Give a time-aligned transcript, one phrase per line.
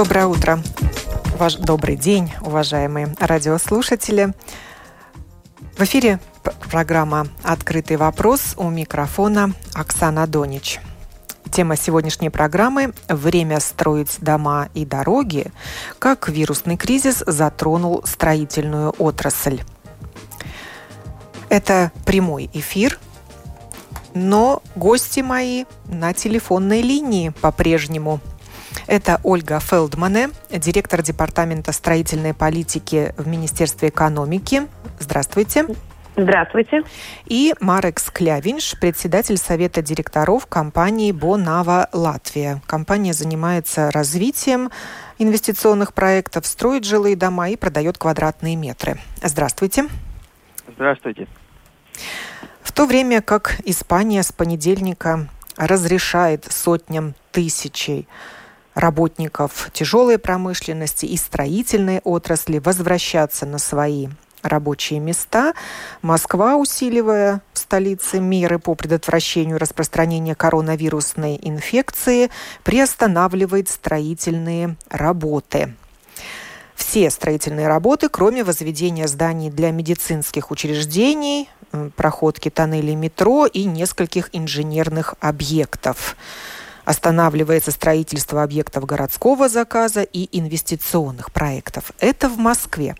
[0.00, 0.62] Доброе утро.
[1.36, 1.56] Ваш...
[1.56, 4.32] Добрый день, уважаемые радиослушатели.
[5.76, 6.20] В эфире
[6.70, 10.80] программа «Открытый вопрос» у микрофона Оксана Донич.
[11.52, 15.52] Тема сегодняшней программы– «Время строить дома и дороги.
[15.98, 19.60] Как вирусный кризис затронул строительную отрасль».
[21.50, 22.98] Это прямой эфир,
[24.14, 28.20] но гости мои на телефонной линии по-прежнему–
[28.86, 34.66] это Ольга Фелдмане, директор Департамента строительной политики в Министерстве экономики.
[34.98, 35.66] Здравствуйте.
[36.16, 36.82] Здравствуйте.
[37.26, 42.60] И Марекс Клявинш, председатель Совета директоров компании Бонава Латвия.
[42.66, 44.70] Компания занимается развитием
[45.18, 48.98] инвестиционных проектов, строит жилые дома и продает квадратные метры.
[49.22, 49.86] Здравствуйте.
[50.74, 51.26] Здравствуйте.
[52.62, 58.08] В то время как Испания с понедельника разрешает сотням тысячей
[58.80, 64.08] работников тяжелой промышленности и строительной отрасли возвращаться на свои
[64.42, 65.52] рабочие места.
[66.02, 72.30] Москва, усиливая в столице меры по предотвращению распространения коронавирусной инфекции,
[72.64, 75.74] приостанавливает строительные работы.
[76.74, 81.50] Все строительные работы, кроме возведения зданий для медицинских учреждений,
[81.94, 86.16] проходки тоннелей метро и нескольких инженерных объектов.
[86.84, 91.92] Останавливается строительство объектов городского заказа и инвестиционных проектов.
[91.98, 92.96] Это в Москве.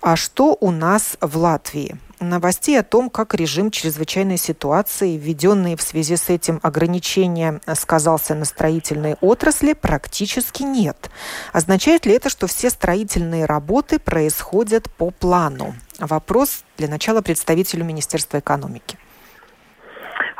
[0.00, 1.96] А что у нас в Латвии?
[2.20, 8.44] Новостей о том, как режим чрезвычайной ситуации, введенные в связи с этим ограничения, сказался на
[8.44, 11.10] строительной отрасли, практически нет.
[11.52, 15.74] Означает ли это, что все строительные работы происходят по плану?
[15.98, 18.98] Вопрос для начала представителю Министерства экономики.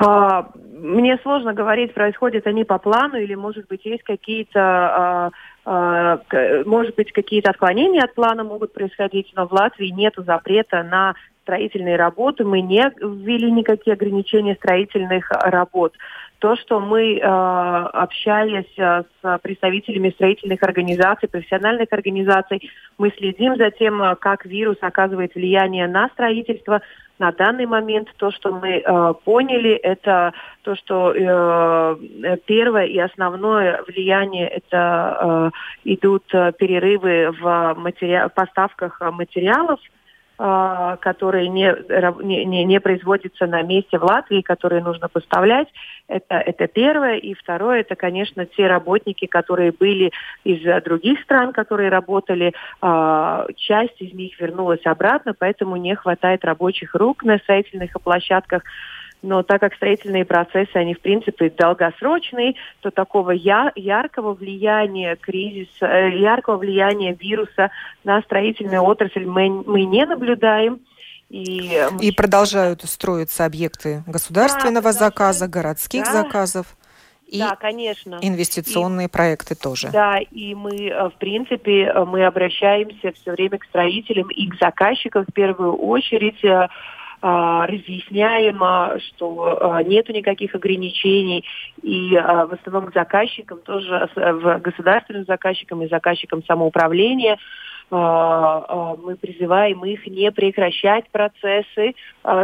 [0.04, 5.30] А, мне сложно говорить, происходят они по плану или, может быть, есть какие-то, а,
[5.64, 6.18] а,
[6.66, 11.96] может быть, какие-то отклонения от плана могут происходить, но в Латвии нет запрета на строительные
[11.96, 15.94] работы, мы не ввели никакие ограничения строительных работ.
[16.42, 24.44] То, что мы, общаясь с представителями строительных организаций, профессиональных организаций, мы следим за тем, как
[24.44, 26.82] вирус оказывает влияние на строительство,
[27.20, 30.32] на данный момент то, что мы э, поняли, это
[30.62, 35.52] то, что э, первое и основное влияние это
[35.84, 39.78] э, идут э, перерывы в поставках материалов
[41.00, 41.72] которые не,
[42.44, 45.68] не, не производятся на месте в Латвии, которые нужно поставлять.
[46.08, 47.18] Это, это первое.
[47.18, 50.10] И второе, это, конечно, те работники, которые были
[50.42, 52.54] из других стран, которые работали.
[52.80, 58.62] А, часть из них вернулась обратно, поэтому не хватает рабочих рук на строительных площадках
[59.22, 65.86] но так как строительные процессы, они в принципе долгосрочные, то такого я, яркого влияния кризиса,
[65.86, 67.70] э, яркого влияния вируса
[68.04, 70.80] на строительную отрасль мы, мы не наблюдаем.
[71.30, 76.12] И, и продолжают строиться объекты государственного да, заказа, городских да.
[76.12, 76.76] заказов.
[77.26, 78.18] И да, конечно.
[78.20, 79.88] инвестиционные и, проекты тоже.
[79.90, 84.58] Да, и мы, э, в принципе, э, мы обращаемся все время к строителям и к
[84.58, 86.44] заказчикам в первую очередь
[87.24, 88.58] а, разъясняем,
[88.98, 91.44] что а, нет никаких ограничений,
[91.80, 97.38] и а, в основном к заказчикам, тоже в государственным заказчикам и заказчикам самоуправления,
[97.90, 101.94] мы призываем их не прекращать процессы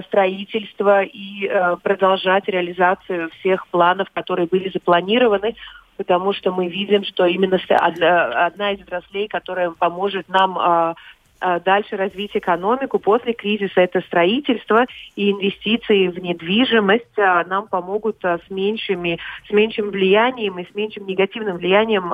[0.06, 1.50] строительства и
[1.82, 5.54] продолжать реализацию всех планов, которые были запланированы,
[5.96, 10.94] потому что мы видим, что именно одна из отраслей, которая поможет нам
[11.40, 13.80] дальше развить экономику после кризиса.
[13.80, 14.86] Это строительство
[15.16, 19.18] и инвестиции в недвижимость э, нам помогут э, с, меньшими,
[19.48, 22.08] с меньшим влиянием и с меньшим негативным влиянием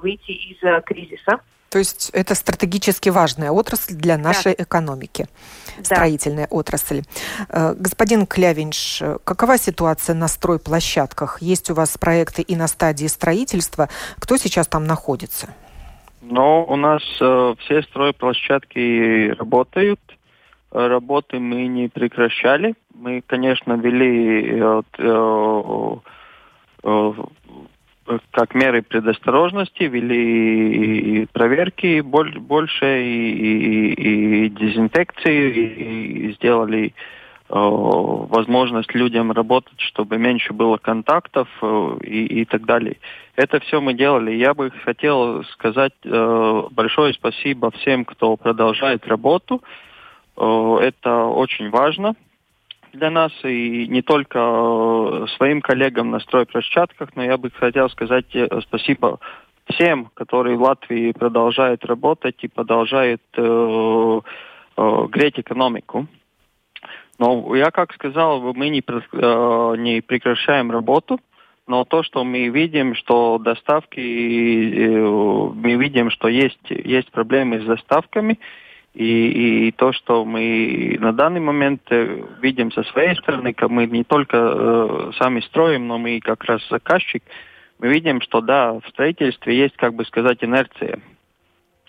[0.00, 1.40] выйти из кризиса.
[1.68, 4.64] То есть это стратегически важная отрасль для нашей да.
[4.64, 5.28] экономики,
[5.82, 6.56] строительная да.
[6.56, 7.02] отрасль.
[7.48, 11.40] Господин Клявинш, какова ситуация на стройплощадках?
[11.40, 13.88] Есть у вас проекты и на стадии строительства.
[14.18, 15.54] Кто сейчас там находится?
[16.20, 20.00] Но у нас э, все стройплощадки работают.
[20.70, 22.74] Работы мы не прекращали.
[22.94, 25.96] Мы, конечно, вели э, э,
[28.32, 36.92] как меры предосторожности, ввели проверки больше и, и, и дезинфекции, и, и сделали Э,
[37.52, 42.96] возможность людям работать, чтобы меньше было контактов э, и, и так далее.
[43.36, 44.32] Это все мы делали.
[44.32, 49.62] Я бы хотел сказать э, большое спасибо всем, кто продолжает работу.
[50.36, 52.14] Это очень важно
[52.94, 58.24] для нас и не только своим коллегам на стройплощадках, но я бы хотел сказать
[58.62, 59.18] спасибо
[59.72, 64.20] всем, которые в Латвии продолжают работать и продолжают э,
[64.76, 66.06] э, греть экономику.
[67.20, 71.20] Но я как сказал, мы не, э, не прекращаем работу,
[71.66, 77.64] но то, что мы видим, что доставки, э, мы видим, что есть, есть проблемы с
[77.66, 78.40] доставками,
[78.94, 83.84] и, и то, что мы на данный момент э, видим со своей стороны, как мы
[83.84, 87.22] не только э, сами строим, но мы как раз заказчик,
[87.80, 91.00] мы видим, что да, в строительстве есть, как бы сказать, инерция.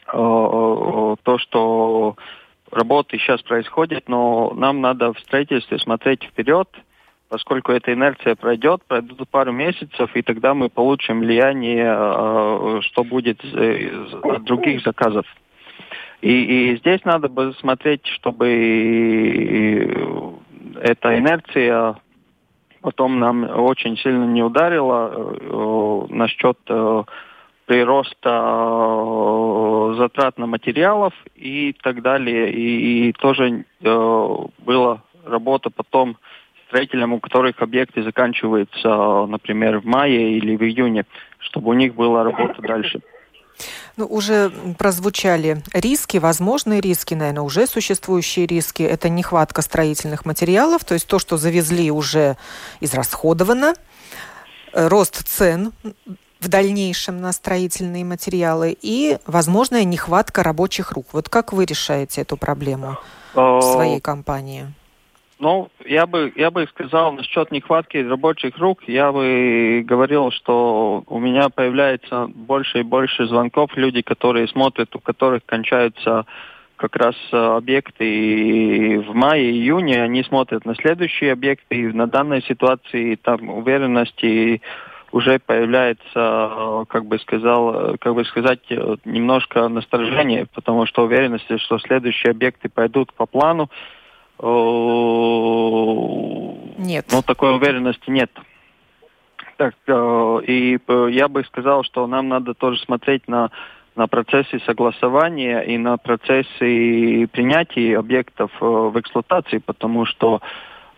[0.08, 2.18] то, что
[2.72, 6.68] работы сейчас происходят, но нам надо в строительстве смотреть вперед,
[7.30, 13.44] поскольку эта инерция пройдет, пройдут пару месяцев, и тогда мы получим влияние, а, что будет
[14.24, 15.26] от других заказов.
[16.22, 18.48] И, и здесь надо бы смотреть, чтобы
[20.82, 21.96] эта инерция
[22.82, 27.04] потом нам очень сильно не ударила э, насчет э,
[27.72, 32.52] прироста э, затрат на материалов и так далее.
[32.52, 36.18] И, и тоже э, была работа потом
[36.68, 41.06] строителям, у которых объекты заканчиваются, например, в мае или в июне,
[41.40, 43.00] чтобы у них была работа дальше.
[43.96, 48.84] Ну, уже прозвучали риски, возможные риски, наверное, уже существующие риски.
[48.84, 52.36] Это нехватка строительных материалов, то есть то, что завезли, уже
[52.82, 53.76] израсходовано.
[54.74, 55.72] Э, рост цен
[56.42, 61.06] в дальнейшем на строительные материалы и возможная нехватка рабочих рук.
[61.14, 62.98] Вот как вы решаете эту проблему
[63.34, 64.66] в своей компании?
[65.40, 71.20] Ну, я бы, я бы сказал насчет нехватки рабочих рук, я бы говорил, что у
[71.20, 76.26] меня появляется больше и больше звонков, люди, которые смотрят, у которых кончаются
[76.76, 83.16] как раз объекты и в мае-июне, они смотрят на следующие объекты, и на данной ситуации
[83.16, 84.62] там уверенности
[85.12, 88.62] уже появляется, как бы сказал, как бы сказать,
[89.06, 93.70] немножко насторожение, потому что уверенности, что следующие объекты пойдут по плану,
[96.78, 97.06] нет.
[97.12, 98.32] Ну, такой уверенности нет.
[99.58, 99.76] Так,
[100.48, 100.80] и
[101.10, 103.52] я бы сказал, что нам надо тоже смотреть на,
[103.96, 110.48] на процессы согласования и на процессы принятия объектов в эксплуатации, потому что Э,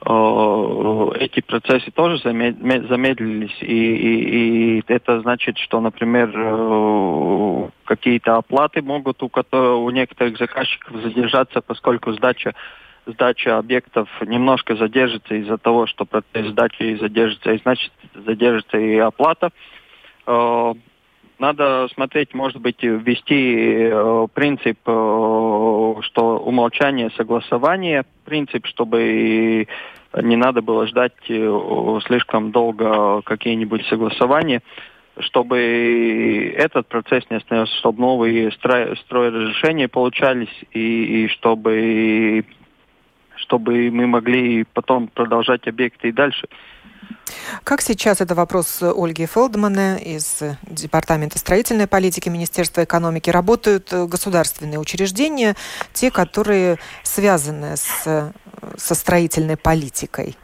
[0.05, 9.23] эти процессы тоже замедлились, и, и, и это значит, что, например, э, какие-то оплаты могут
[9.23, 12.53] у, у некоторых заказчиков задержаться, поскольку сдача
[13.05, 19.51] сдача объектов немножко задержится из-за того, что процесс сдачи задержится, и значит задержится и оплата.
[21.43, 23.91] Э, надо смотреть, может быть, ввести
[24.33, 29.67] принцип, что умолчание согласования, принцип, чтобы
[30.21, 34.61] не надо было ждать э, слишком долго какие-нибудь согласования,
[35.19, 42.45] чтобы этот процесс не остановился, чтобы новые стройразрешения получались и, и чтобы,
[43.37, 46.47] чтобы мы могли потом продолжать объекты и дальше.
[47.63, 53.29] Как сейчас это вопрос Ольги Фелдмана из Департамента строительной политики Министерства экономики?
[53.29, 55.55] Работают государственные учреждения,
[55.93, 58.33] те, которые связаны с,
[58.77, 60.37] со строительной политикой?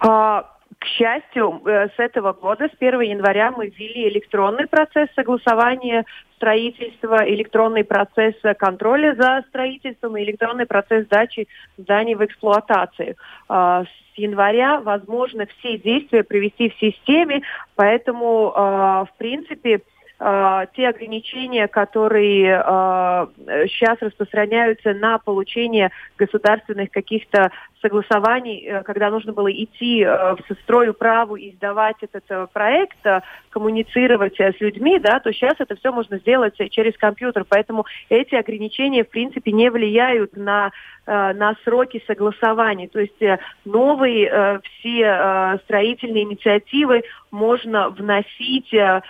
[0.00, 6.04] А, к счастью, э, с этого года, с 1 января, мы ввели электронный процесс согласования
[6.36, 13.16] строительства, электронный процесс контроля за строительством и электронный процесс сдачи зданий в эксплуатацию.
[13.48, 17.42] А, с января возможно все действия привести в системе,
[17.74, 19.80] поэтому, а, в принципе,
[20.18, 23.26] э, те ограничения, которые э,
[23.68, 30.94] сейчас распространяются на получение государственных каких-то согласований, э, когда нужно было идти э, в строю
[30.94, 33.20] праву и сдавать этот э, проект, э,
[33.50, 37.44] коммуницировать э, с людьми, да, то сейчас это все можно сделать через компьютер.
[37.48, 40.70] Поэтому эти ограничения, в принципе, не влияют на,
[41.06, 42.88] э, на сроки согласований.
[42.88, 49.00] То есть э, новые э, все э, строительные инициативы можно вносить э, Э,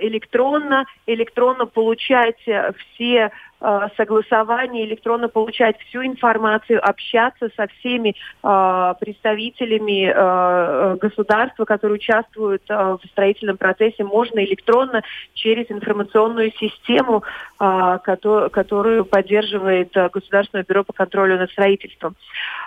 [0.00, 3.30] электронно, электронно получать э, все
[3.60, 12.62] э, согласование, электронно получать всю информацию, общаться со всеми э, представителями э, государства, которые участвуют
[12.68, 15.02] э, в строительном процессе, можно электронно
[15.34, 17.24] через информационную систему,
[17.58, 22.14] э, которую, поддерживает Государственное бюро по контролю над строительством.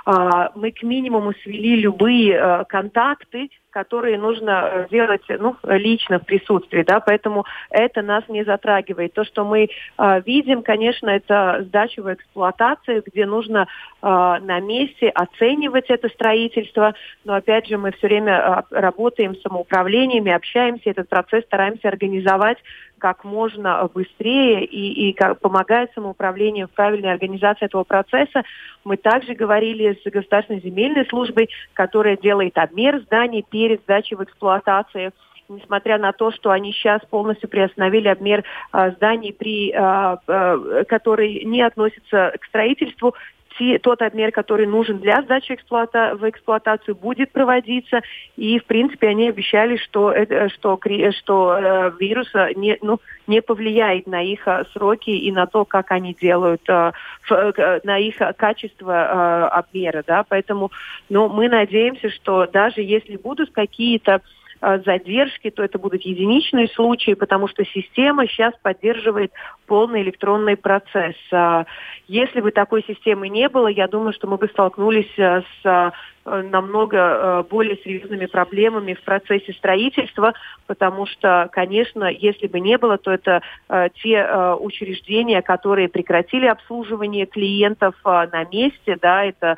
[0.05, 6.25] Э, мы к минимуму свели любые э, контакты которые нужно делать э, ну, лично в
[6.25, 9.13] присутствии, да, поэтому это нас не затрагивает.
[9.13, 13.67] То, что мы э, видим, конечно, это сдача в эксплуатацию, где нужно
[14.01, 16.93] э, на месте оценивать это строительство,
[17.25, 22.57] но опять же мы все время э, работаем с самоуправлениями, общаемся, этот процесс стараемся организовать
[22.99, 28.43] как можно быстрее и, и как, помогает самоуправлению в правильной организации этого процесса.
[28.83, 35.13] Мы также говорили с Государственной земельной службой, которая делает обмер зданий перед сдачей в эксплуатацию
[35.49, 41.43] несмотря на то, что они сейчас полностью приостановили обмер э, зданий, при, э, э, который
[41.43, 43.15] не относится к строительству,
[43.59, 48.01] те, тот обмер, который нужен для сдачи эксплуата, в эксплуатацию, будет проводиться.
[48.37, 50.15] И, в принципе, они обещали, что,
[50.55, 50.79] что,
[51.11, 55.91] что э, вирус не, ну, не повлияет на их э, сроки и на то, как
[55.91, 56.93] они делают, э,
[57.29, 60.03] э, на их качество э, обмера.
[60.07, 60.23] Да?
[60.27, 60.71] Поэтому
[61.09, 64.21] ну, мы надеемся, что даже если будут какие-то Э,
[64.61, 69.31] задержки, то это будут единичные случаи, потому что система сейчас поддерживает
[69.67, 71.15] полный электронный процесс.
[71.31, 71.65] А
[72.07, 76.18] если бы такой системы не было, я думаю, что мы бы столкнулись э, с Э,
[76.25, 80.33] намного э, более серьезными проблемами в процессе строительства,
[80.67, 84.23] потому что, конечно, если бы не было, то это э, те
[84.59, 89.57] учреждения, которые прекратили обслуживание клиентов на месте, да, это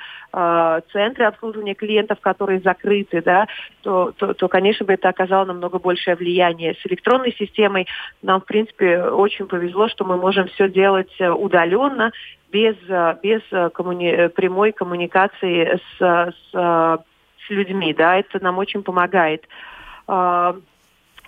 [0.92, 3.48] центры обслуживания клиентов, которые закрыты, да,
[3.82, 6.76] то, то, то, конечно, бы это оказало намного большее влияние.
[6.76, 7.88] С электронной системой
[8.22, 12.12] нам, в принципе, очень повезло, что мы можем все делать удаленно,
[12.52, 14.10] без, э, без э, коммуни...
[14.10, 17.94] Э, прямой коммуникации с, с, с людьми.
[17.94, 19.48] Да, это нам очень помогает.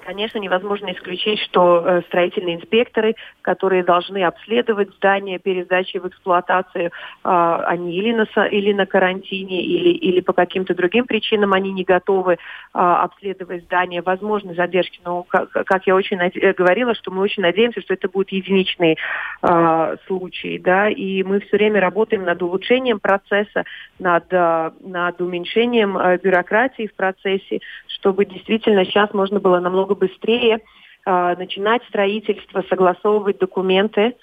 [0.04, 6.08] А, Конечно, невозможно исключить, что э, строительные инспекторы, которые должны обследовать здание перед сдачей в
[6.08, 6.90] эксплуатацию, э,
[7.24, 12.34] они или на, или на карантине, или, или по каким-то другим причинам они не готовы
[12.34, 12.38] э,
[12.74, 14.02] обследовать здание.
[14.02, 17.94] Возможны задержки, но, как, как я очень наде- э, говорила, что мы очень надеемся, что
[17.94, 18.98] это будут единичные
[19.42, 20.60] э, случаи.
[20.64, 20.90] Да?
[20.90, 23.64] И мы все время работаем над улучшением процесса,
[24.00, 30.60] над, над уменьшением э, бюрократии в процессе, чтобы действительно сейчас можно было намного быстрее
[31.06, 34.16] э, начинать строительство, согласовывать документы,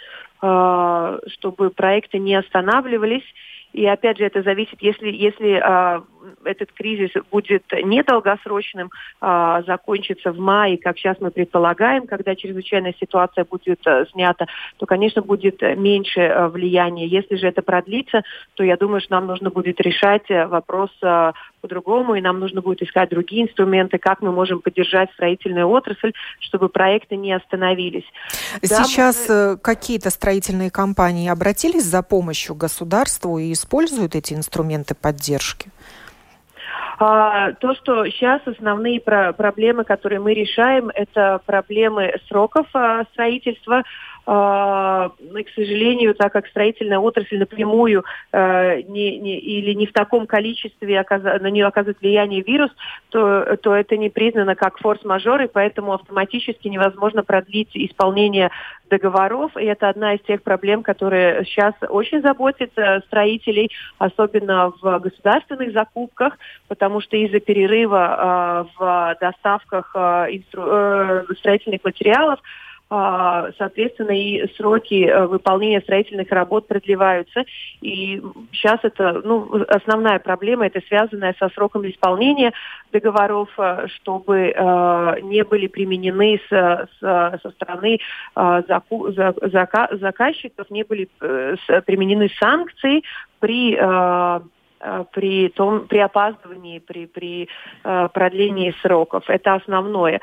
[0.43, 3.25] э, чтобы проекты не останавливались.
[3.73, 6.00] И опять же, это зависит, если, если э,
[6.45, 13.45] этот кризис будет недолгосрочным, а, закончится в мае, как сейчас мы предполагаем, когда чрезвычайная ситуация
[13.45, 14.47] будет а, снята,
[14.79, 17.07] то, конечно, будет меньше а, влияния.
[17.07, 18.23] Если же это продлится,
[18.55, 22.83] то я думаю, что нам нужно будет решать вопрос а, по-другому, и нам нужно будет
[22.83, 28.05] искать другие инструменты, как мы можем поддержать строительную отрасль, чтобы проекты не остановились.
[28.62, 29.59] Сейчас да, мы...
[29.59, 35.71] какие-то строительные компании обратились за помощью государству и используют эти инструменты поддержки?
[36.99, 43.85] А, то, что сейчас основные про проблемы, которые мы решаем, это проблемы сроков а, строительства,
[44.27, 51.05] к сожалению, так как строительная отрасль напрямую э, не, не, или не в таком количестве
[51.11, 52.71] на нее оказывает влияние вирус,
[53.09, 58.50] то, то это не признано как форс-мажор, и поэтому автоматически невозможно продлить исполнение
[58.89, 59.57] договоров.
[59.57, 62.73] И это одна из тех проблем, которые сейчас очень заботят
[63.07, 70.62] строителей, особенно в государственных закупках, потому что из-за перерыва э, в доставках э, инстру...
[70.67, 77.45] э, строительных материалов а, соответственно, и сроки э, выполнения строительных работ продлеваются.
[77.81, 78.21] И
[78.53, 82.53] сейчас это, ну, основная проблема, это связанная со сроком исполнения
[82.91, 88.01] договоров, э, чтобы э, не были применены с, с, со стороны
[88.35, 91.55] э, заку, за, зака, заказчиков, не были э,
[91.87, 93.05] применены санкции
[93.39, 94.41] при э,
[95.13, 97.49] при том при опаздывании при при
[97.85, 100.23] э, продлении сроков это основное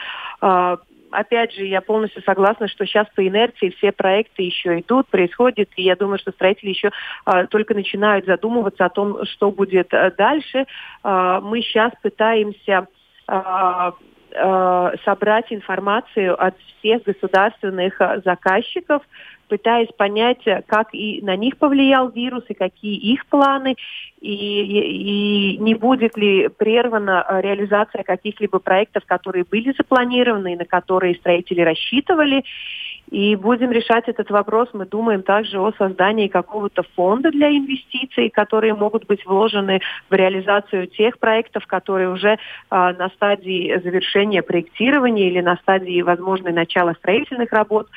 [1.11, 5.83] опять же, я полностью согласна, что сейчас по инерции все проекты еще идут, происходят, и
[5.83, 6.91] я думаю, что строители еще
[7.25, 10.65] а, только начинают задумываться о том, что будет а, дальше.
[11.03, 12.87] А, мы сейчас пытаемся
[14.39, 19.01] а, собрать информацию от всех государственных а, заказчиков,
[19.47, 23.75] пытаясь понять, как и на них повлиял вирус, и какие их планы,
[24.19, 30.65] и, и, и не будет ли прервана э, реализация каких-либо проектов, которые были запланированы, на
[30.65, 32.43] которые строители рассчитывали.
[33.09, 34.69] И будем решать этот вопрос.
[34.73, 40.87] Мы думаем также о создании какого-то фонда для инвестиций, которые могут быть вложены в реализацию
[40.87, 42.37] тех проектов, которые уже
[42.69, 47.87] а, на стадии завершения проектирования или на стадии возможной начала строительных работ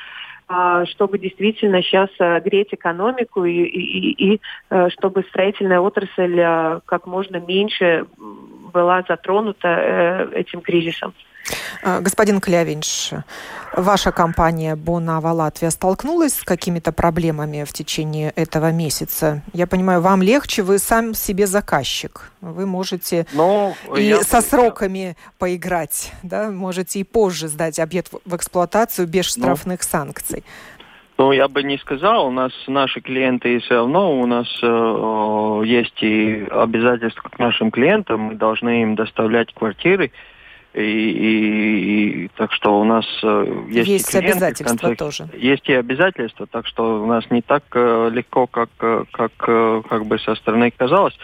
[0.47, 4.41] а, чтобы действительно сейчас а, греть экономику и, и, и
[4.89, 8.05] чтобы строительная отрасль как можно меньше
[8.71, 11.13] была затронута э, этим кризисом.
[11.83, 13.11] А, господин Клявинш,
[13.73, 19.41] ваша компания Бонава Латвия столкнулась с какими-то проблемами в течение этого месяца?
[19.53, 22.31] Я понимаю, вам легче, вы сам себе заказчик.
[22.41, 24.21] Вы можете ну, и я...
[24.21, 29.43] со сроками поиграть, да, можете и позже сдать объект в эксплуатацию без ну.
[29.43, 29.87] штрафных ну.
[29.89, 30.43] санкций.
[31.17, 36.01] Ну, я бы не сказал, у нас наши клиенты все равно, у нас э, есть
[36.01, 40.11] и обязательства к нашим клиентам, мы должны им доставлять квартиры,
[40.73, 45.29] и, и, и так что у нас э, есть, есть и клиенты, обязательства конце, тоже.
[45.35, 50.05] Есть и обязательства, так что у нас не так э, легко, как, э, как, как
[50.05, 51.17] бы со стороны казалось.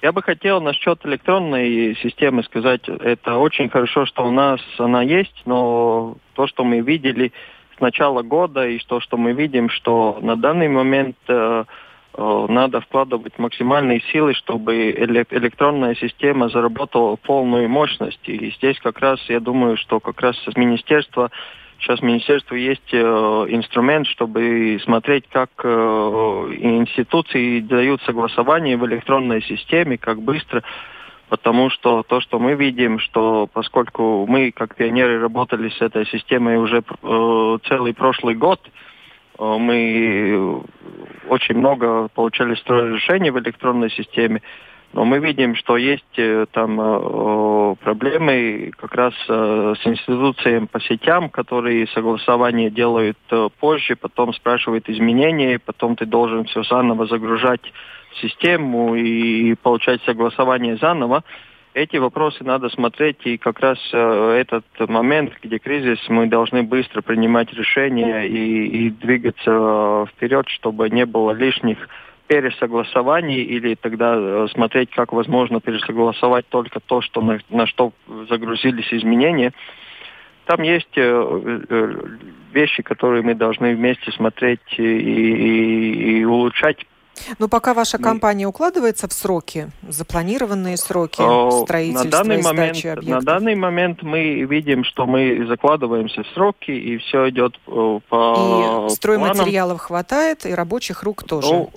[0.00, 5.42] Я бы хотел насчет электронной системы сказать, это очень хорошо, что у нас она есть,
[5.46, 7.32] но то, что мы видели
[7.76, 11.64] с начала года и то, что мы видим, что на данный момент Э,
[12.16, 18.20] надо вкладывать максимальные силы, чтобы электронная система заработала полную мощность.
[18.28, 21.30] И здесь как раз, я думаю, что как раз министерство,
[21.80, 22.98] сейчас министерство есть э,
[23.48, 30.62] инструмент, чтобы смотреть, как э, институции дают согласование в электронной системе, как быстро,
[31.28, 36.58] потому что то, что мы видим, что поскольку мы, как пионеры, работали с этой системой
[36.58, 36.84] уже
[37.68, 38.70] целый прошлый год, Э,
[39.38, 40.62] мы
[41.28, 44.42] очень много получали решений в электронной системе,
[44.92, 51.30] но мы видим, что есть э, там э, проблемы как раз с институциями по сетям,
[51.30, 53.18] которые согласование делают
[53.58, 57.72] позже, потом спрашивают изменения, потом ты должен все заново загружать
[58.12, 61.24] в систему и получать согласование заново
[61.74, 67.02] эти вопросы надо смотреть, и как раз э, этот момент, где кризис, мы должны быстро
[67.02, 71.88] принимать решения и, и двигаться э, вперед, чтобы не было лишних
[72.28, 77.92] пересогласований или тогда э, смотреть, как возможно пересогласовать только то, что на, на что
[78.30, 79.52] загрузились изменения.
[80.46, 80.94] Там есть
[82.52, 86.84] вещи, которые мы должны вместе смотреть и, и, и улучшать
[87.38, 91.22] но пока ваша компания укладывается в сроки, запланированные сроки
[91.62, 93.04] строительства на данный и момент, объектов?
[93.06, 98.86] На данный момент мы видим, что мы закладываемся в сроки, и все идет э, по
[98.88, 99.78] И стройматериалов планам.
[99.78, 101.48] хватает, и рабочих рук тоже?
[101.48, 101.70] Ну,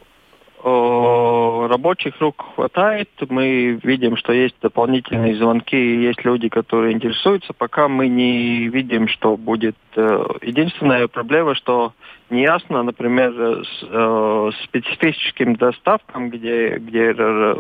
[0.64, 3.10] рабочих рук хватает.
[3.30, 7.54] Мы видим, что есть дополнительные звонки, есть люди, которые интересуются.
[7.54, 9.76] Пока мы не видим, что будет.
[9.96, 11.94] Э, единственная проблема, что
[12.30, 13.32] не ясно, например,
[13.66, 17.14] с э, специфическим доставкам, где, где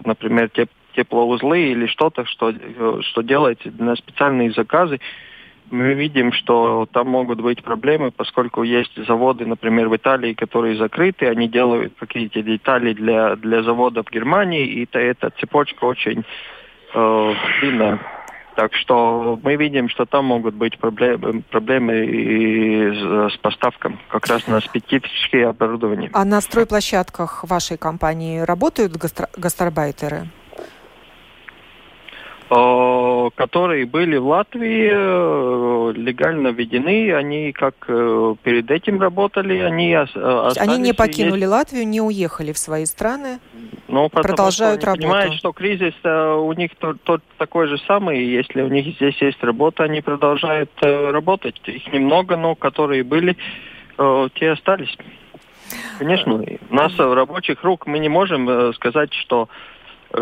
[0.05, 2.51] например, теп теплоузлы или что-то, что,
[3.01, 4.99] что делается на специальные заказы,
[5.71, 11.27] мы видим, что там могут быть проблемы, поскольку есть заводы, например, в Италии, которые закрыты,
[11.27, 16.23] они делают какие-то детали для, для завода в Германии, и это, эта цепочка очень
[16.93, 17.99] э, длинная.
[18.55, 24.25] Так что мы видим, что там могут быть проблемы, проблемы и с, с поставком как
[24.25, 26.09] раз на специфические оборудования.
[26.13, 30.29] А на стройплощадках вашей компании работают гастро- гастарбайтеры?
[32.49, 40.57] Которые были в Латвии, э, легально введены, они как э, перед этим работали, они остались...
[40.57, 41.51] Они не покинули есть...
[41.51, 43.39] Латвию, не уехали в свои страны,
[43.89, 45.01] ну, продолжают что работу.
[45.01, 49.21] Понимают, что кризис э, у них тот, тот такой же самый, если у них здесь
[49.21, 51.59] есть работа, они продолжают работать.
[51.65, 53.35] Их немного, но которые были,
[54.35, 54.95] те остались.
[55.99, 56.35] Конечно,
[56.69, 59.49] у нас рабочих рук мы не можем сказать, что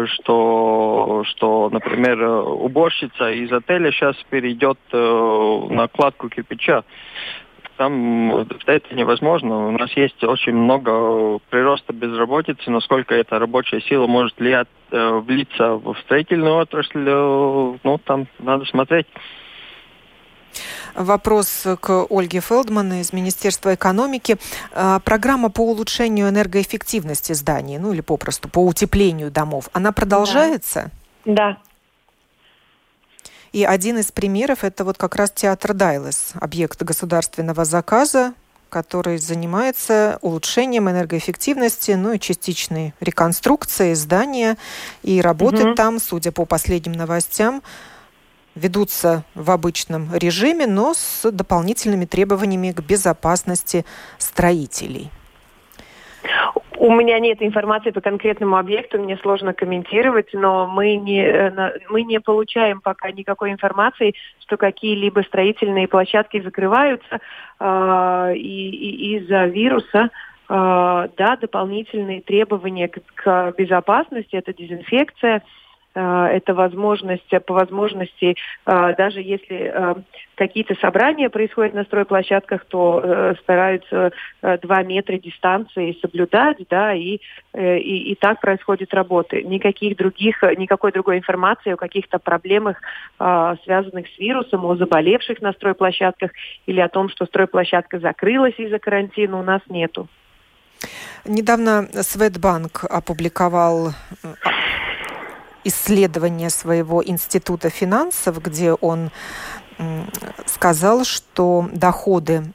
[0.05, 6.83] что, что, например, уборщица из отеля сейчас перейдет э, на кладку кирпича.
[7.77, 9.67] Там это невозможно.
[9.67, 15.73] У нас есть очень много прироста безработицы, насколько эта рабочая сила может влиять, э, влиться
[15.75, 19.07] в строительную отрасль, э, ну, там надо смотреть.
[20.95, 24.37] Вопрос к Ольге Фелдман из Министерства экономики.
[24.71, 30.91] А, программа по улучшению энергоэффективности зданий, ну или попросту по утеплению домов, она продолжается?
[31.25, 31.57] Да.
[33.51, 38.33] И один из примеров это вот как раз театр Дайлес, объект государственного заказа,
[38.69, 44.57] который занимается улучшением энергоэффективности, ну и частичной реконструкцией здания.
[45.03, 45.75] И работает угу.
[45.75, 47.63] там, судя по последним новостям,
[48.55, 53.85] ведутся в обычном режиме, но с дополнительными требованиями к безопасности
[54.17, 55.11] строителей.
[56.77, 62.03] У меня нет информации по конкретному объекту, мне сложно комментировать, но мы не, э, мы
[62.03, 67.19] не получаем пока никакой информации, что какие-либо строительные площадки закрываются
[67.59, 70.09] э, и, и из-за вируса.
[70.49, 75.43] Э, да, дополнительные требования к, к безопасности, это дезинфекция,
[75.99, 79.95] это возможность, по возможности, э, даже если э,
[80.35, 87.19] какие-то собрания происходят на стройплощадках, то стараются два метра дистанции соблюдать, да, и,
[87.53, 89.43] и, и так происходят работы.
[89.43, 92.81] Никаких других, никакой другой информации о каких-то проблемах,
[93.63, 96.31] связанных с вирусом, о заболевших на стройплощадках
[96.65, 100.09] или о том, что стройплощадка закрылась из-за карантина, у нас нету.
[101.23, 103.93] Недавно Светбанк опубликовал
[105.65, 109.11] исследование своего института финансов, где он
[110.45, 112.53] сказал, что доходы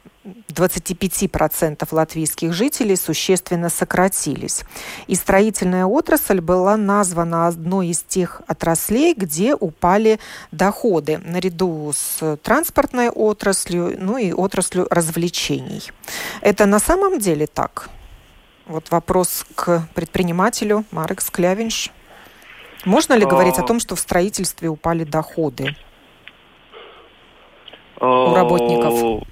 [0.49, 4.63] 25% латвийских жителей существенно сократились.
[5.07, 10.19] И строительная отрасль была названа одной из тех отраслей, где упали
[10.53, 15.91] доходы, наряду с транспортной отраслью, ну и отраслью развлечений.
[16.41, 17.89] Это на самом деле так?
[18.67, 21.91] Вот вопрос к предпринимателю Марекс Клявинш.
[22.85, 23.67] Можно ли говорить о а.
[23.67, 25.77] том, что в строительстве упали доходы
[28.01, 29.25] у работников?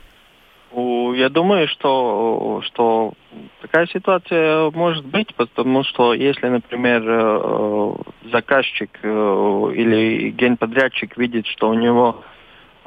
[0.70, 3.14] Я думаю, что, что
[3.62, 7.94] такая ситуация может быть, потому что если, например, э,
[8.30, 12.22] заказчик э, или генподрядчик видит, что у него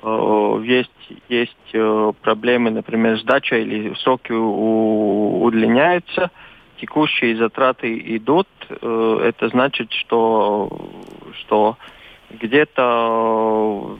[0.03, 0.91] э, есть,
[1.27, 1.75] есть
[2.21, 6.29] проблемы, например, сдача или сроки удлиняются,
[6.81, 10.67] текущие затраты идут, э, это значит, что,
[11.39, 11.77] что
[12.31, 13.97] где-то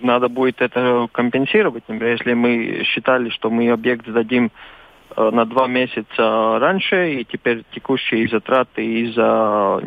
[0.00, 1.82] надо будет это компенсировать.
[1.88, 4.52] Например, если мы считали, что мы объект сдадим
[5.16, 9.82] э, на два месяца раньше, и теперь текущие затраты из-за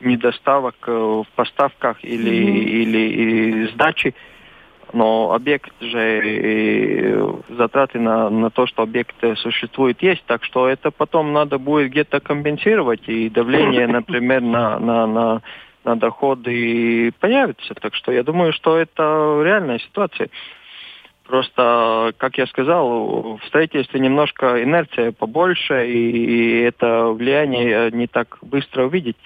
[0.00, 2.64] недоставок э, в поставках или, mm-hmm.
[2.82, 4.14] или, или сдачи
[4.96, 11.34] но объект же затраты на, на то, что объект существует, есть, так что это потом
[11.34, 15.42] надо будет где-то компенсировать, и давление, например, на, на, на,
[15.84, 17.74] на доходы появится.
[17.74, 20.30] Так что я думаю, что это реальная ситуация.
[21.24, 28.38] Просто, как я сказал, в строительстве немножко инерция побольше, и, и это влияние не так
[28.40, 29.16] быстро увидеть.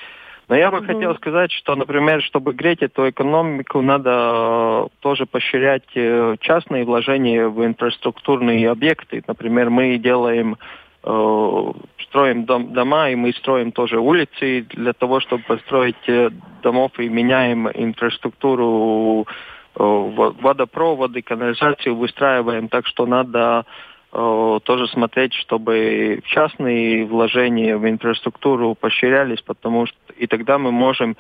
[0.51, 0.87] Но я бы mm-hmm.
[0.87, 7.47] хотел сказать, что, например, чтобы греть эту экономику, надо э, тоже поощрять э, частные вложения
[7.47, 9.23] в инфраструктурные объекты.
[9.29, 10.57] Например, мы делаем
[11.05, 16.33] э, строим дом, дома, и мы строим тоже улицы для того, чтобы построить
[16.65, 19.29] домов и меняем инфраструктуру,
[19.77, 22.69] водопроводы, канализацию выстраиваем.
[22.69, 23.67] Так что надо
[24.11, 31.17] тоже смотреть, чтобы частные вложения в инфраструктуру поощрялись, потому что и тогда мы можем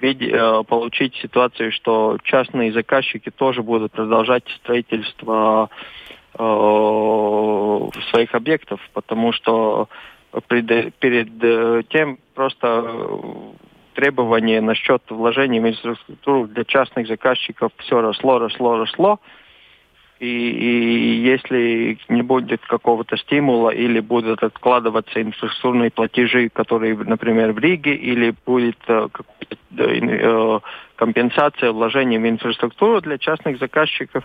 [0.00, 5.68] видеть, э, получить ситуацию, что частные заказчики тоже будут продолжать строительство
[6.38, 9.88] э, своих объектов, потому что
[10.48, 12.96] пред, перед тем просто
[13.94, 19.20] требования насчет вложений в инфраструктуру для частных заказчиков все росло, росло, росло.
[20.20, 27.58] И, и если не будет какого-то стимула или будут откладываться инфраструктурные платежи, которые, например, в
[27.58, 29.08] Риге, или будет э,
[29.78, 30.60] э,
[30.96, 34.24] компенсация вложений в инфраструктуру для частных заказчиков,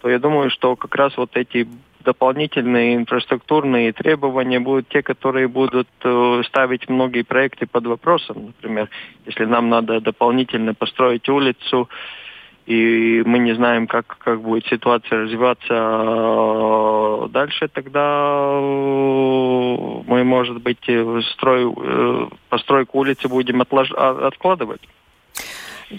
[0.00, 1.68] то я думаю, что как раз вот эти
[2.02, 8.46] дополнительные инфраструктурные требования будут те, которые будут э, ставить многие проекты под вопросом.
[8.46, 8.88] Например,
[9.26, 11.90] если нам надо дополнительно построить улицу,
[12.66, 20.62] и мы не знаем, как, как будет ситуация развиваться э, дальше, тогда э, мы, может
[20.62, 20.88] быть,
[21.32, 23.92] строй, э, постройку улицы будем отлож...
[23.94, 24.80] А, откладывать.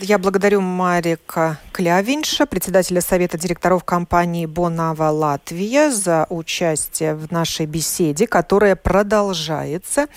[0.01, 8.27] Я благодарю Марика Клявинша, председателя Совета директоров компании «Бонава Латвия» за участие в нашей беседе,
[8.27, 10.07] которая продолжается.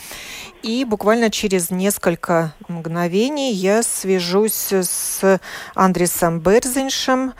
[0.62, 5.40] И буквально через несколько мгновений я свяжусь с
[5.74, 7.34] Андресом Берзиншем,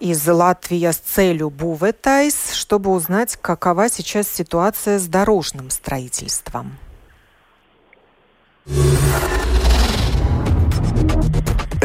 [0.00, 6.76] из Латвии с целью Буветайс, чтобы узнать, какова сейчас ситуация с дорожным строительством.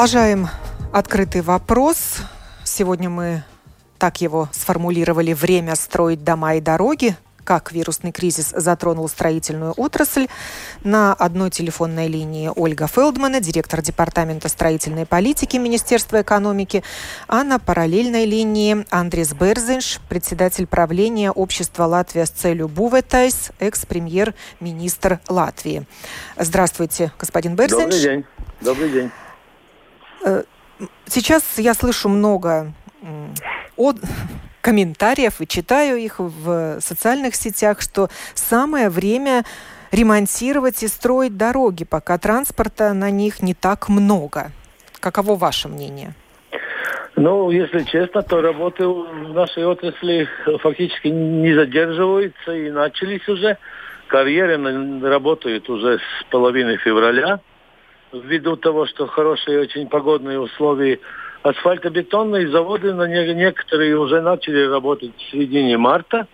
[0.00, 0.48] Продолжаем
[0.94, 2.20] открытый вопрос.
[2.64, 3.44] Сегодня мы
[3.98, 10.28] так его сформулировали «Время строить дома и дороги как вирусный кризис затронул строительную отрасль.
[10.84, 16.82] На одной телефонной линии Ольга Фелдмана, директор Департамента строительной политики Министерства экономики,
[17.28, 25.86] а на параллельной линии Андрес Берзинш, председатель правления общества «Латвия с целью Буветайс», экс-премьер-министр Латвии.
[26.38, 27.82] Здравствуйте, господин Берзинш.
[27.82, 28.24] Добрый день.
[28.62, 29.10] Добрый день.
[30.24, 30.44] Э,
[31.06, 32.72] сейчас я слышу много
[33.76, 33.96] от
[34.60, 39.44] комментариев и читаю их в социальных сетях, что самое время
[39.90, 44.52] ремонтировать и строить дороги, пока транспорта на них не так много.
[45.00, 46.14] Каково ваше мнение?
[47.16, 50.28] Ну, если честно, то работы в нашей отрасли
[50.62, 53.58] фактически не задерживаются и начались уже.
[54.06, 54.58] Карьеры
[55.02, 57.40] работают уже с половины февраля.
[58.12, 60.98] Ввиду того, что хорошие очень погодные условия
[61.42, 66.26] асфальтобетонные заводы на некоторые уже начали работать в середине марта.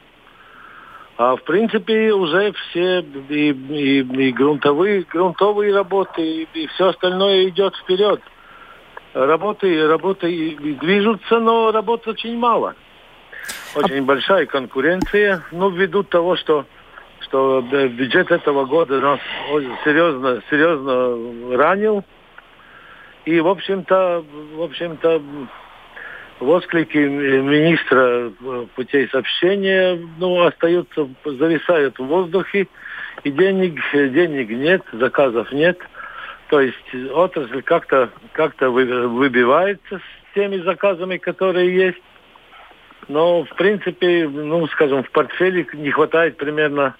[1.19, 7.49] А в принципе уже все и, и, и грунтовые, грунтовые работы, и, и все остальное
[7.49, 8.21] идет вперед.
[9.15, 12.75] Работы, работы движутся, но работы очень мало.
[13.75, 16.67] Очень большая конкуренция, ну, ввиду того, что
[17.37, 19.20] что бюджет этого года нас
[19.85, 22.03] серьезно, серьезно ранил.
[23.27, 25.22] И, в общем-то, в общем-то,
[26.40, 28.31] восклики министра
[28.75, 32.68] путей сообщения ну, остаются, зависают в воздухе,
[33.25, 35.79] и денег, денег нет, заказов нет.
[36.49, 42.03] То есть отрасль как-то как выбивается с теми заказами, которые есть.
[43.09, 46.94] Но, в принципе, ну, скажем, в портфеле не хватает примерно,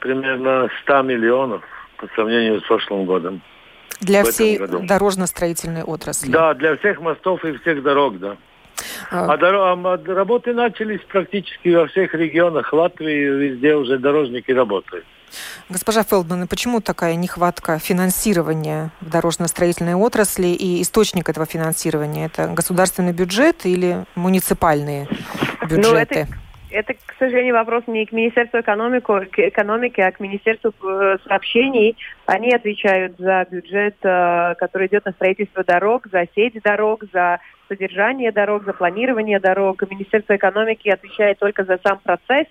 [0.00, 1.62] примерно 100 миллионов
[1.96, 3.42] по сравнению с прошлым годом.
[4.00, 6.30] Для всей дорожно-строительной отрасли.
[6.30, 8.36] Да, для всех мостов и всех дорог, да.
[9.10, 15.04] А, а, дорог, а работы начались практически во всех регионах Латвии, везде уже дорожники работают.
[15.68, 22.26] Госпожа Фелдман, почему такая нехватка финансирования в дорожно-строительной отрасли и источник этого финансирования?
[22.26, 25.08] Это государственный бюджет или муниципальные
[25.68, 25.88] бюджеты?
[25.88, 26.28] Ну, это
[26.70, 31.96] это, к сожалению, вопрос не к Министерству экономику, к экономики, а к Министерству э, сообщений.
[32.26, 38.32] Они отвечают за бюджет, э, который идет на строительство дорог, за сеть дорог, за содержание
[38.32, 39.82] дорог, за планирование дорог.
[39.90, 42.46] Министерство экономики отвечает только за сам процесс,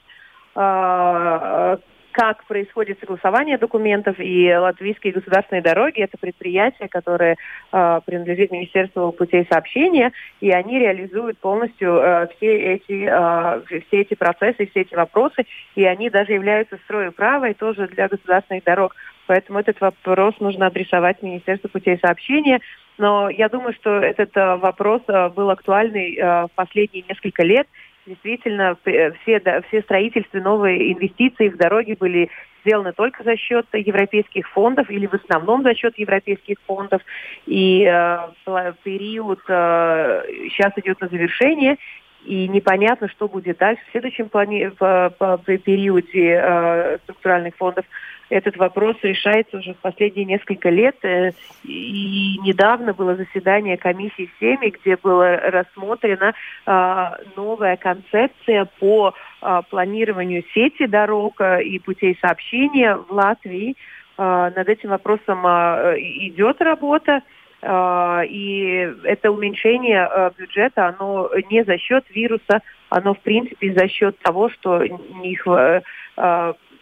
[0.56, 1.78] э,
[2.20, 7.38] как происходит согласование документов, и латвийские государственные дороги– это предприятие, которое
[7.72, 14.16] э, принадлежит Министерству путей сообщения, и они реализуют полностью э, все, эти, э, все эти
[14.16, 18.98] процессы, все эти вопросы, и они даже являются строю права и тоже для государственных дорог.
[19.26, 22.60] Поэтому этот вопрос нужно адресовать Министерству путей сообщения.
[22.98, 27.66] Но я думаю, что этот э, вопрос э, был актуальный э, в последние несколько лет–
[28.06, 32.30] действительно все, все строительства, новые инвестиции в дороги были
[32.64, 37.02] сделаны только за счет европейских фондов или в основном за счет европейских фондов.
[37.46, 41.78] И э, период э, сейчас идет на завершение,
[42.26, 47.86] и непонятно, что будет дальше в следующем плане, в, в, в периоде э, структуральных фондов
[48.30, 50.96] этот вопрос решается уже в последние несколько лет.
[51.04, 51.32] Э,
[51.64, 56.34] и недавно было заседание комиссии СЕМИ, где была рассмотрена
[56.66, 63.76] а, новая концепция по а, планированию сети дорог э, и путей сообщения в Латвии.
[64.18, 67.22] А, над этим вопросом идет работа.
[67.62, 74.50] И это уменьшение бюджета, оно не за счет вируса, оно в принципе за счет того,
[74.50, 75.46] что их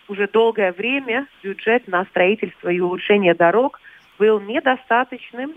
[0.07, 3.79] уже долгое время бюджет на строительство и улучшение дорог
[4.17, 5.53] был недостаточным,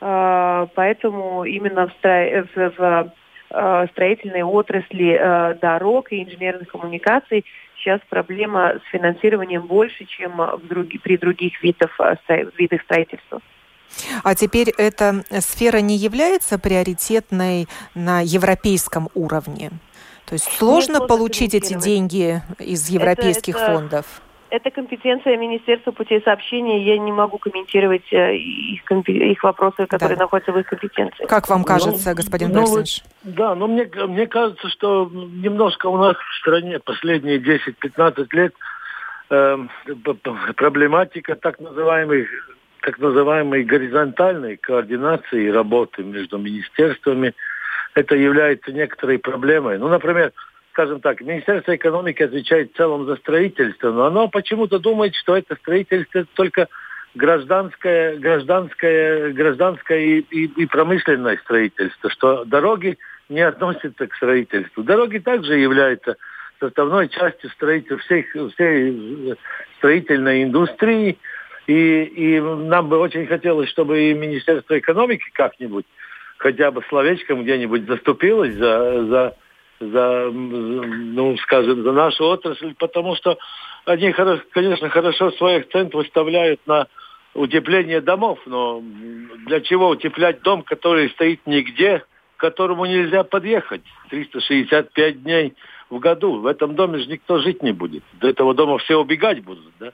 [0.00, 3.12] а, поэтому именно в,
[3.50, 7.44] а, строительной отрасли а, дорог и инженерных коммуникаций
[7.76, 10.32] сейчас проблема с финансированием больше, чем
[11.02, 11.98] при других видах
[12.84, 13.40] строительства.
[14.24, 19.70] А теперь эта сфера не является приоритетной на европейском уровне?
[20.26, 24.06] То есть сложно получить эти деньги из европейских это, это, фондов?
[24.50, 26.84] Это компетенция Министерства путей сообщения.
[26.84, 30.24] Я не могу комментировать э, их, их вопросы, которые да.
[30.24, 31.26] находятся в их компетенции.
[31.26, 33.04] Как вам кажется, ну, господин ну, Берсинш?
[33.22, 38.54] Да, но мне, мне кажется, что немножко у нас в стране последние 10-15 лет
[39.30, 39.58] э,
[40.56, 42.26] проблематика так называемой
[42.80, 47.34] так называемой горизонтальной координации работы между министерствами,
[47.94, 49.78] это является некоторой проблемой.
[49.78, 50.32] Ну, например,
[50.72, 55.56] скажем так, Министерство экономики отвечает в целом за строительство, но оно почему-то думает, что это
[55.56, 56.68] строительство только
[57.14, 62.98] гражданское, гражданское, гражданское и, и, и промышленное строительство, что дороги
[63.30, 64.82] не относятся к строительству.
[64.82, 66.16] Дороги также являются
[66.60, 69.34] составной частью строительства всей, всей
[69.78, 71.18] строительной индустрии.
[71.66, 75.84] И, и нам бы очень хотелось, чтобы и Министерство экономики как-нибудь
[76.38, 79.36] хотя бы словечком где-нибудь заступилось за, за,
[79.80, 83.38] за, ну, скажем, за нашу отрасль, потому что
[83.84, 86.86] они, конечно, хорошо свой акцент выставляют на
[87.34, 88.82] утепление домов, но
[89.46, 92.02] для чего утеплять дом, который стоит нигде,
[92.36, 95.54] к которому нельзя подъехать 365 дней
[95.90, 96.40] в году.
[96.40, 98.02] В этом доме же никто жить не будет.
[98.14, 99.72] До этого дома все убегать будут.
[99.78, 99.92] Да?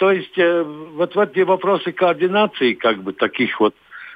[0.00, 3.74] То есть э, вот в эти вопросы координации как бы таких вот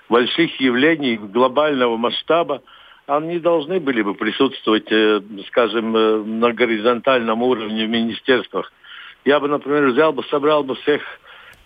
[0.08, 2.62] больших явлений глобального масштаба,
[3.06, 8.72] они должны были бы присутствовать, э, скажем, э, на горизонтальном уровне в министерствах.
[9.26, 11.02] Я бы, например, взял бы, собрал бы всех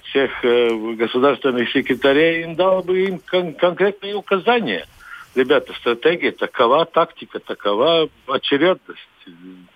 [0.03, 4.85] всех э, государственных секретарей и дал бы им кон- конкретные указания.
[5.37, 8.99] Ребята, стратегия такова, тактика такова, очередность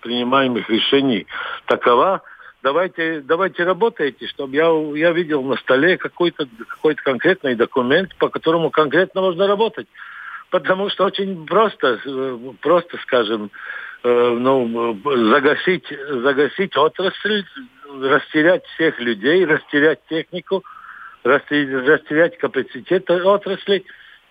[0.01, 1.27] принимаемых решений
[1.65, 2.23] такова.
[2.63, 8.71] Давайте, давайте работайте, чтобы я, я видел на столе какой-то какой конкретный документ, по которому
[8.71, 9.87] конкретно можно работать.
[10.49, 13.51] Потому что очень просто, э, просто, скажем,
[14.03, 17.43] э, ну, загасить, загасить отрасль,
[18.01, 20.63] растерять всех людей, растерять технику,
[21.25, 23.83] растерять капацитет отрасли.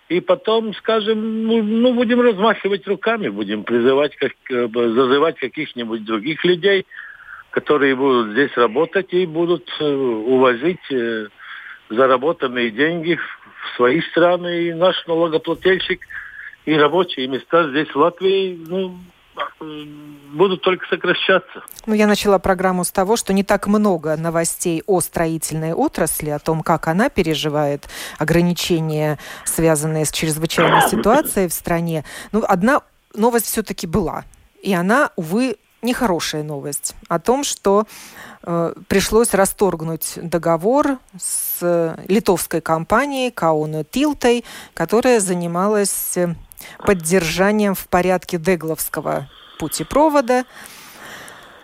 [0.09, 6.43] И потом, скажем, ну, ну, будем размахивать руками, будем призывать, как, э, зазывать каких-нибудь других
[6.43, 6.87] людей,
[7.53, 11.27] которые будут здесь работать и будут э, увозить э,
[11.87, 14.69] заработанные деньги в свои страны.
[14.69, 16.01] И наш налогоплательщик
[16.65, 18.97] и рабочие места здесь, в Латвии, ну,
[20.33, 21.63] будут только сокращаться.
[21.85, 26.39] Ну, я начала программу с того, что не так много новостей о строительной отрасли, о
[26.39, 27.87] том, как она переживает
[28.17, 32.03] ограничения, связанные с чрезвычайной ситуацией в стране.
[32.31, 32.81] Ну, одна
[33.13, 34.25] новость все-таки была.
[34.63, 37.85] И она, увы, нехорошая новость о том, что
[38.43, 44.43] э, пришлось расторгнуть договор с литовской компанией Кауна Тилтой,
[44.73, 46.17] которая занималась
[46.79, 50.45] поддержанием в порядке Дегловского путепровода,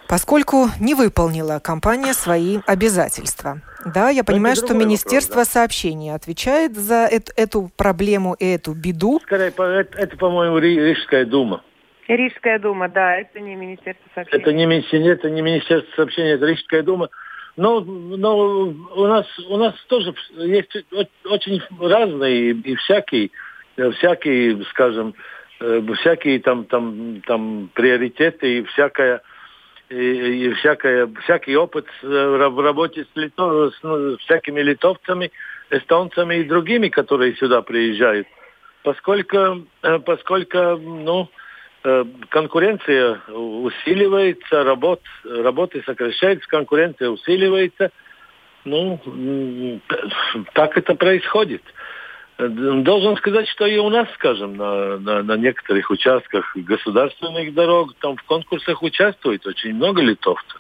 [0.08, 3.62] поскольку не выполнила компания свои обязательства.
[3.86, 5.54] Да, я понимаю, что Министерство вопрос, да.
[5.54, 9.22] сообщений отвечает за эту, эту проблему и эту беду.
[9.24, 11.64] Скорее, это, это по-моему, Рижская дума.
[12.16, 14.42] Рижская дума, да, это не Министерство сообщений.
[14.42, 17.10] Это не, это не Министерство сообщений, это Рижская дума.
[17.56, 20.72] Но, но у нас у нас тоже есть
[21.26, 23.32] очень разные и всякие
[23.80, 25.14] Э, всякие, скажем,
[25.62, 29.22] э, всякие там, там, там приоритеты и всякая
[29.90, 35.32] и, и всякая, всякий опыт э, в работе с, литов, с ну, всякими литовцами,
[35.70, 38.28] эстонцами и другими, которые сюда приезжают.
[38.84, 39.66] Поскольку,
[40.06, 41.30] поскольку ну,
[42.30, 47.92] конкуренция усиливается, работ, работы сокращаются, конкуренция усиливается,
[48.66, 49.80] ну,
[50.54, 51.62] так это происходит.
[52.38, 58.16] Должен сказать, что и у нас, скажем, на, на, на некоторых участках государственных дорог, там
[58.16, 60.60] в конкурсах участвует очень много литовцев.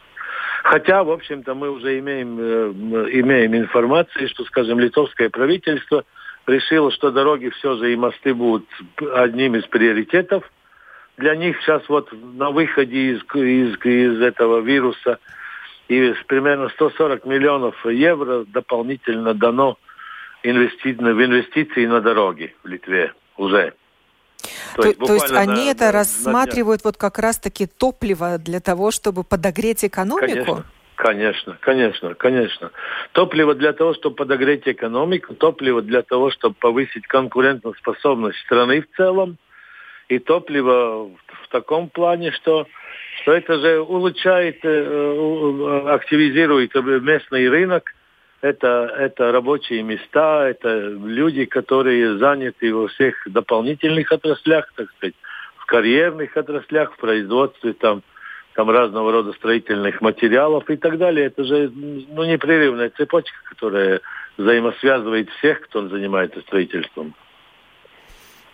[0.63, 6.03] Хотя, в общем-то, мы уже имеем, э, имеем информацию, что, скажем, литовское правительство
[6.47, 8.67] решило, что дороги все же и мосты будут
[9.13, 10.43] одним из приоритетов.
[11.19, 15.19] Для них сейчас вот на выходе из, из, из этого вируса
[15.89, 19.77] и примерно 140 миллионов евро дополнительно дано
[20.43, 20.93] инвести...
[20.93, 23.73] в инвестиции на дороги в Литве уже.
[24.77, 28.37] То, то, есть, то есть они на, это на, рассматривают на вот как раз-таки топливо
[28.37, 30.63] для того, чтобы подогреть экономику?
[30.95, 32.71] Конечно, конечно, конечно.
[33.11, 39.37] Топливо для того, чтобы подогреть экономику, топливо для того, чтобы повысить конкурентоспособность страны в целом,
[40.09, 41.11] и топливо
[41.43, 42.67] в таком плане, что,
[43.21, 47.93] что это же улучшает, э, активизирует местный рынок,
[48.41, 55.15] это, это рабочие места, это люди, которые заняты во всех дополнительных отраслях, так сказать,
[55.57, 58.01] в карьерных отраслях, в производстве там,
[58.53, 61.27] там разного рода строительных материалов и так далее.
[61.27, 63.99] Это же ну, непрерывная цепочка, которая
[64.37, 67.13] взаимосвязывает всех, кто занимается строительством.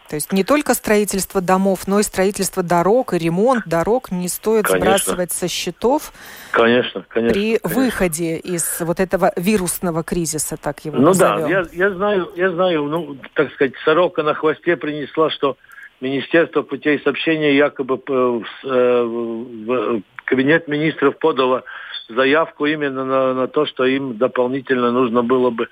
[0.10, 4.66] То есть не только строительство домов, но и строительство дорог и ремонт дорог не стоит
[4.66, 4.86] конечно.
[4.86, 6.14] сбрасывать со счетов.
[6.52, 7.34] Конечно, конечно.
[7.34, 7.82] При конечно.
[7.82, 11.42] выходе из вот этого вирусного кризиса, так его ну назовем.
[11.42, 15.58] Ну да, я, я знаю, я знаю, ну, так сказать, сорока на хвосте принесла, что
[16.02, 21.64] Министерство путей сообщения якобы в, э, в кабинет министров подало
[22.10, 25.68] заявку именно на, на то, что им дополнительно нужно было бы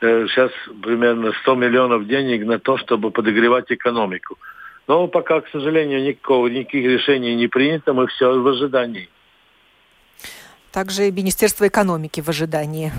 [0.00, 0.50] сейчас
[0.82, 4.38] примерно 100 миллионов денег на то, чтобы подогревать экономику.
[4.86, 9.08] Но пока, к сожалению, никакого, никаких решений не принято, мы все в ожидании.
[10.72, 12.92] Также и Министерство экономики в ожидании.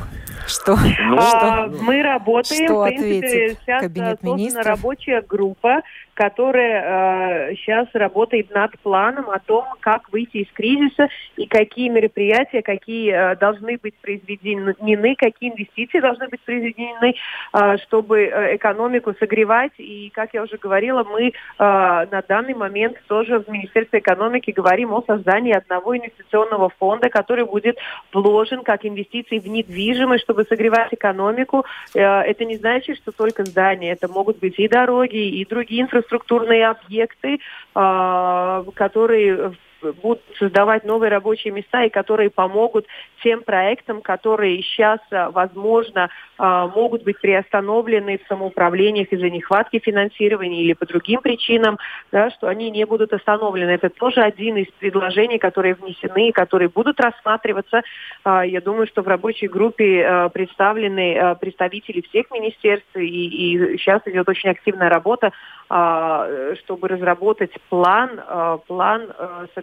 [0.47, 4.66] Что, ну, а, что, мы работаем, что в принципе, сейчас кабинет министров?
[4.66, 5.82] рабочая группа,
[6.20, 11.08] которая э, сейчас работает над планом о том, как выйти из кризиса
[11.38, 17.16] и какие мероприятия, какие э, должны быть произведены, какие инвестиции должны быть произведены,
[17.54, 19.72] э, чтобы экономику согревать.
[19.78, 25.04] И, как я уже говорила, мы на данный момент тоже в Министерстве экономики говорим о
[25.08, 27.78] создании одного инвестиционного фонда, который будет
[28.12, 31.66] вложен как инвестиции в недвижимость, чтобы согревать экономику.
[31.94, 36.68] Это не значит, что только здания, это могут быть и дороги, и другие инфраструктуры инфраструктурные
[36.68, 37.39] объекты,
[37.76, 42.86] а, которые будут создавать новые рабочие места и которые помогут
[43.24, 50.64] тем проектам, которые сейчас, а, возможно, а, могут быть приостановлены в самоуправлениях из-за нехватки финансирования
[50.64, 51.78] или по другим причинам,
[52.12, 53.72] да, что они не будут остановлены.
[53.72, 57.82] Это тоже один из предложений, которые внесены и которые будут рассматриваться.
[58.24, 64.28] А, я думаю, что в рабочей группе представлены представители всех министерств, и, и сейчас идет
[64.30, 65.32] очень активная работа,
[65.68, 68.20] чтобы разработать план,
[68.68, 69.10] план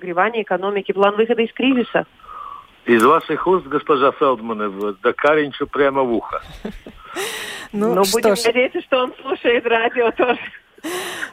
[0.07, 2.07] согревания экономики, план выхода из кризиса.
[2.85, 6.41] Из ваших уст, госпожа Фелдман, до Каринчу прямо в ухо.
[7.73, 8.45] Ну, ну будем ж.
[8.45, 10.39] надеяться, что он слушает радио тоже.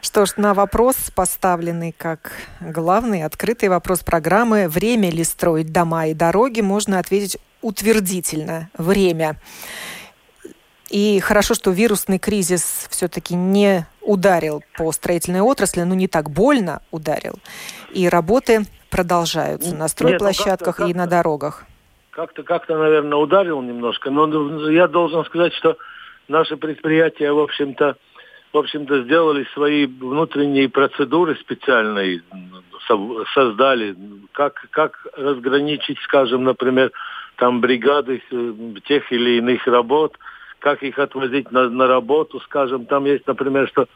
[0.02, 6.14] Что ж, на вопрос, поставленный как главный, открытый вопрос программы «Время ли строить дома и
[6.14, 8.68] дороги?» можно ответить утвердительно.
[8.76, 9.36] Время.
[10.90, 16.82] И хорошо, что вирусный кризис все-таки не ударил по строительной отрасли, но не так больно
[16.90, 17.34] ударил.
[17.92, 21.64] И работы продолжаются на стройплощадках Нет, ну и на дорогах.
[22.10, 25.76] Как-то, как-то, наверное, ударил немножко, но я должен сказать, что
[26.28, 27.96] наши предприятия, в общем-то,
[28.52, 32.22] в общем-то, сделали свои внутренние процедуры специальные,
[33.34, 33.96] создали,
[34.32, 36.92] как, как разграничить, скажем, например,
[37.36, 38.22] там бригады
[38.86, 40.16] тех или иных работ,
[40.64, 43.86] как их отвозить на, на работу, скажем, там есть, например, что,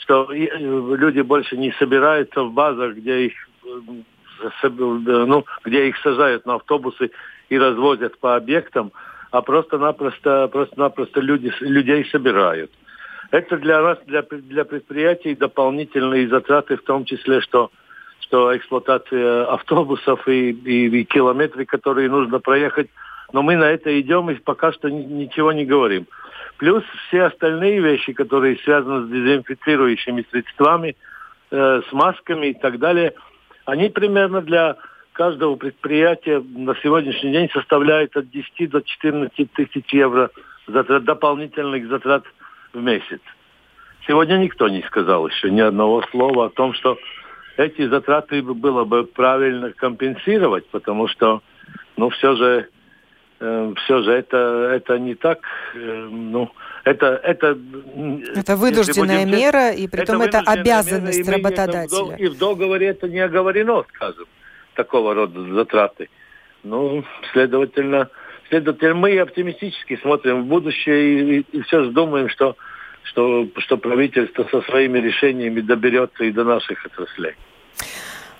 [0.00, 3.32] что люди больше не собираются в базах, где их
[4.62, 7.10] ну, где их сажают на автобусы
[7.48, 8.92] и развозят по объектам,
[9.30, 12.70] а просто-напросто, просто-напросто люди, людей собирают.
[13.30, 17.70] Это для нас, для, для предприятий дополнительные затраты, в том числе, что,
[18.20, 22.90] что эксплуатация автобусов и, и, и километры, которые нужно проехать.
[23.32, 26.06] Но мы на это идем и пока что ни, ничего не говорим.
[26.58, 30.96] Плюс все остальные вещи, которые связаны с дезинфицирующими средствами,
[31.50, 33.14] э, с масками и так далее–
[33.70, 34.76] они примерно для
[35.12, 40.30] каждого предприятия на сегодняшний день составляют от 10 до 14 тысяч евро
[40.66, 42.24] затрат, дополнительных затрат
[42.72, 43.20] в месяц.
[44.06, 46.98] Сегодня никто не сказал еще ни одного слова о том, что
[47.56, 51.42] эти затраты было бы правильно компенсировать, потому что,
[51.96, 52.68] ну, все же,
[53.40, 55.40] все же это, это не так,
[55.74, 56.50] э, ну,
[56.84, 57.58] это, это,
[58.36, 62.16] это вынужденная будем, мера, и при этом это, это обязанность мера, и работодателя.
[62.16, 64.26] И в договоре это не оговорено, скажем,
[64.74, 66.10] такого рода затраты.
[66.64, 68.10] Ну, следовательно,
[68.50, 72.56] следовательно, мы оптимистически смотрим в будущее и, и, и все же думаем, что,
[73.04, 77.36] что, что правительство со своими решениями доберется и до наших отраслей.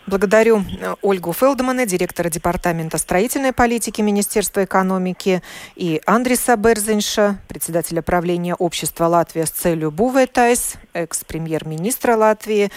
[0.06, 5.42] Благодарю э, Ольгу Фелдмана, директора Департамента строительной политики Министерства экономики,
[5.76, 12.70] и Андриса Берзинша, председателя правления общества «Латвия с целью Буветайс», экс-премьер-министра Латвии,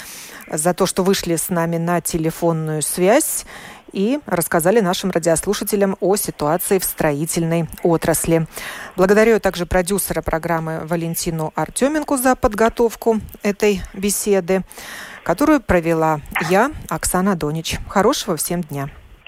[0.51, 3.45] за то, что вышли с нами на телефонную связь
[3.93, 8.47] и рассказали нашим радиослушателям о ситуации в строительной отрасли.
[8.97, 14.63] Благодарю также продюсера программы Валентину Артеменку за подготовку этой беседы
[15.23, 17.79] которую провела я, Оксана Донич.
[17.87, 18.89] Хорошего всем дня.